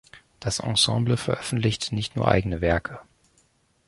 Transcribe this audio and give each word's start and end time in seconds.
Das 0.39 0.57
Ensemble 0.57 1.15
veröffentlichte 1.15 1.93
nicht 1.93 2.15
nur 2.15 2.27
eigene 2.27 2.59
Werke. 2.59 3.01